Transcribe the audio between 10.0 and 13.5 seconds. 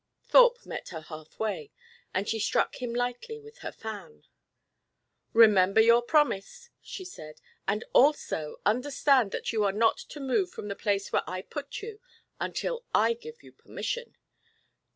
move from the place where I put you until I give